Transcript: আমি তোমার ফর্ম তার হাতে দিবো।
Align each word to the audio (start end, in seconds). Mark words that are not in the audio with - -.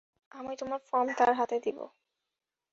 আমি 0.31 0.53
তোমার 0.57 0.79
ফর্ম 0.87 1.07
তার 1.17 1.31
হাতে 1.39 1.57
দিবো। 1.65 1.85